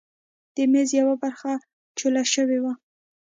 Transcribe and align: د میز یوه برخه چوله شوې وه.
د 0.55 0.57
میز 0.71 0.89
یوه 0.99 1.15
برخه 1.23 1.51
چوله 1.97 2.23
شوې 2.33 2.59
وه. 2.63 2.73